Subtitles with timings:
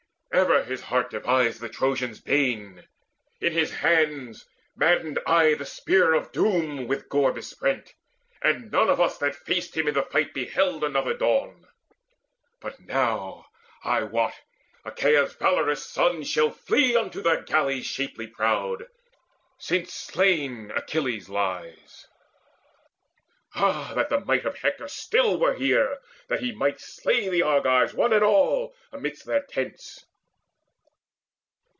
[0.33, 2.87] Ever his heart devised the Trojans' bane;
[3.41, 7.93] In his hands maddened aye the spear of doom With gore besprent,
[8.41, 11.67] and none of us that faced Him in the fight beheld another dawn.
[12.61, 13.47] But now,
[13.83, 14.33] I wot,
[14.85, 18.87] Achaea's valorous sons Shall flee unto their galleys shapely prowed,
[19.59, 22.07] Since slain Achilles lies.
[23.53, 25.99] Ah that the might Of Hector still were here,
[26.29, 30.05] that he might slay The Argives one and all amidst their tents!"